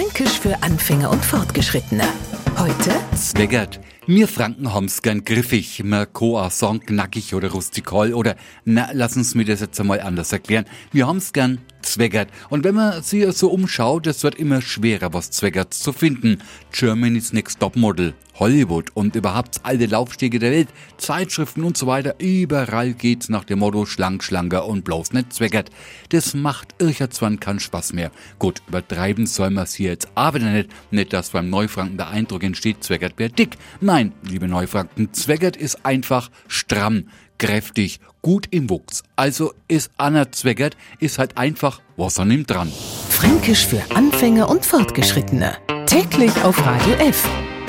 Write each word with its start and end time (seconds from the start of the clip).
Fränkisch 0.00 0.40
für 0.40 0.62
Anfänger 0.62 1.10
und 1.10 1.22
Fortgeschrittene. 1.22 2.04
Heute 2.56 2.90
Zweggert. 3.14 3.80
Wir 4.06 4.28
Franken 4.28 4.72
haben's 4.72 5.02
gern 5.02 5.24
griffig, 5.24 5.84
mehr 5.84 6.06
Koa, 6.06 6.48
Song, 6.48 6.80
knackig 6.80 7.34
oder 7.34 7.50
rustikal 7.50 8.14
oder, 8.14 8.34
na, 8.64 8.88
lass 8.94 9.18
uns 9.18 9.34
mir 9.34 9.44
das 9.44 9.60
jetzt 9.60 9.78
einmal 9.78 10.00
anders 10.00 10.32
erklären. 10.32 10.64
Wir 10.90 11.06
haben's 11.06 11.34
gern 11.34 11.58
Zweggert. 11.82 12.30
Und 12.48 12.64
wenn 12.64 12.76
man 12.76 13.02
sich 13.02 13.30
so 13.36 13.50
umschaut, 13.50 14.06
es 14.06 14.24
wird 14.24 14.36
immer 14.36 14.62
schwerer, 14.62 15.12
was 15.12 15.32
Zweggert 15.32 15.74
zu 15.74 15.92
finden. 15.92 16.40
Germany's 16.72 17.34
Next 17.34 17.60
Top 17.60 17.76
Model, 17.76 18.14
Hollywood 18.40 18.90
und 18.94 19.14
überhaupt 19.14 19.60
alle 19.62 19.86
Laufstege 19.86 20.38
der 20.38 20.50
Welt, 20.50 20.68
Zeitschriften 20.96 21.62
und 21.62 21.76
so 21.76 21.86
weiter, 21.86 22.16
überall 22.18 22.94
geht's 22.94 23.28
nach 23.28 23.44
dem 23.44 23.60
Motto 23.60 23.86
schlank, 23.86 24.24
schlanker 24.24 24.66
und 24.66 24.82
bloß 24.82 25.12
nicht 25.12 25.32
Zweggert. 25.32 25.70
Das 26.08 26.34
macht 26.34 26.74
ircher 26.78 27.10
zwar 27.10 27.36
keinen 27.36 27.60
Spaß 27.60 27.92
mehr. 27.92 28.10
Gut, 28.38 28.62
übertreiben 28.66 29.26
soll 29.26 29.50
man's 29.50 29.74
hier 29.74 29.90
jetzt 29.90 30.08
aber 30.14 30.38
nicht. 30.40 30.70
Nicht, 30.90 31.12
dass 31.12 31.30
beim 31.30 31.50
Neufranken 31.50 31.98
der 31.98 32.08
Eindruck 32.08 32.42
entsteht, 32.42 32.82
Zweggert 32.82 33.18
wäre 33.18 33.30
dick. 33.30 33.56
Nein, 33.80 34.12
liebe 34.22 34.48
Neufranken, 34.48 35.12
Zweggert 35.12 35.56
ist 35.56 35.84
einfach 35.84 36.30
stramm 36.48 37.04
kräftig, 37.40 38.00
gut 38.22 38.46
im 38.50 38.70
Wuchs. 38.70 39.02
Also 39.16 39.52
ist 39.66 39.90
Anna 39.96 40.30
Zweggert, 40.30 40.76
ist 41.00 41.18
halt 41.18 41.36
einfach 41.36 41.80
Wasser 41.96 42.24
nimmt 42.24 42.50
dran. 42.50 42.70
Fränkisch 43.08 43.66
für 43.66 43.82
Anfänger 43.94 44.48
und 44.48 44.64
Fortgeschrittene. 44.64 45.56
Täglich 45.86 46.32
auf 46.42 46.64
Radio 46.64 46.94
F. 46.94 47.28